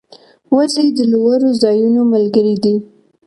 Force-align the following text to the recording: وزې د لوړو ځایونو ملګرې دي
وزې 0.55 0.85
د 0.97 0.99
لوړو 1.11 1.49
ځایونو 1.61 2.01
ملګرې 2.13 2.55
دي 2.63 2.75